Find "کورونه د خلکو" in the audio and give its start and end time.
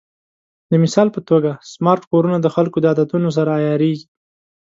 2.11-2.77